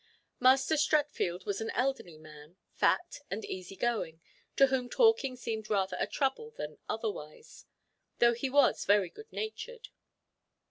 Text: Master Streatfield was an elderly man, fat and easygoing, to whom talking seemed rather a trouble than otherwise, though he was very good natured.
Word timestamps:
Master 0.39 0.77
Streatfield 0.77 1.45
was 1.45 1.61
an 1.61 1.69
elderly 1.75 2.17
man, 2.17 2.55
fat 2.73 3.19
and 3.29 3.45
easygoing, 3.45 4.19
to 4.55 4.65
whom 4.65 4.89
talking 4.89 5.35
seemed 5.35 5.69
rather 5.69 5.95
a 5.99 6.07
trouble 6.07 6.49
than 6.57 6.79
otherwise, 6.89 7.65
though 8.17 8.33
he 8.33 8.49
was 8.49 8.83
very 8.85 9.11
good 9.11 9.31
natured. 9.31 9.89